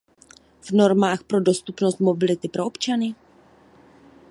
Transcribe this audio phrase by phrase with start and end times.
[0.61, 3.15] V normách pro dostupnost mobility pro občany?